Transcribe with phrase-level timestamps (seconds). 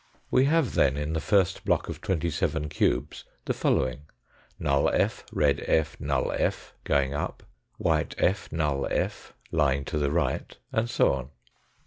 [0.31, 4.07] We have then in the first block of twenty seven cubes, the following
[4.57, 7.43] null f., red f., null f., going up;
[7.77, 11.29] white f., null f., lying to the right, and so on.